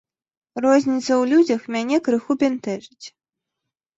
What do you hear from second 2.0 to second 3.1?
крыху бянтэжыць.